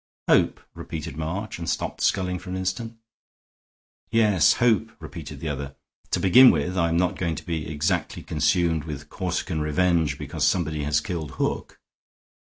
"Hope?" 0.27 0.59
repeated 0.73 1.15
March, 1.15 1.59
and 1.59 1.69
stopped 1.69 2.01
sculling 2.01 2.39
for 2.39 2.49
an 2.49 2.57
instant. 2.57 2.97
"Yes, 4.09 4.53
hope," 4.53 4.91
repeated 4.99 5.39
the 5.41 5.49
other. 5.49 5.75
"To 6.09 6.19
begin 6.19 6.49
with, 6.49 6.75
I'm 6.75 6.97
not 6.97 7.19
going 7.19 7.35
to 7.35 7.45
be 7.45 7.67
exactly 7.69 8.23
consumed 8.23 8.85
with 8.85 9.09
Corsican 9.09 9.61
revenge 9.61 10.17
because 10.17 10.43
somebody 10.43 10.85
has 10.85 11.01
killed 11.01 11.33
Hook. 11.33 11.79